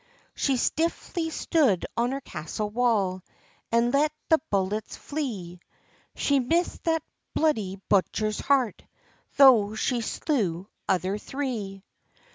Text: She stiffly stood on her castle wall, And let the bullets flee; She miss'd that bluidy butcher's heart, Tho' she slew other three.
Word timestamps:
She 0.33 0.57
stiffly 0.57 1.29
stood 1.29 1.85
on 1.95 2.11
her 2.11 2.21
castle 2.21 2.71
wall, 2.71 3.21
And 3.71 3.93
let 3.93 4.11
the 4.29 4.39
bullets 4.49 4.95
flee; 4.97 5.59
She 6.15 6.39
miss'd 6.39 6.85
that 6.85 7.03
bluidy 7.37 7.79
butcher's 7.87 8.39
heart, 8.39 8.81
Tho' 9.37 9.75
she 9.75 10.01
slew 10.01 10.65
other 10.89 11.19
three. 11.19 11.83